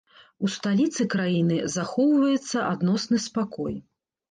У 0.45 0.47
сталіцы 0.53 1.07
краіны 1.15 1.59
захоўваецца 1.75 2.65
адносны 2.73 3.23
спакой. 3.29 3.81